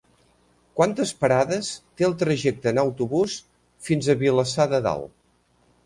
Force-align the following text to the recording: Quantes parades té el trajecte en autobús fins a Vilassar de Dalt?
Quantes 0.79 1.11
parades 1.25 1.69
té 2.01 2.09
el 2.09 2.17
trajecte 2.23 2.73
en 2.73 2.83
autobús 2.87 3.37
fins 3.91 4.11
a 4.15 4.21
Vilassar 4.27 4.71
de 4.75 4.83
Dalt? 4.91 5.19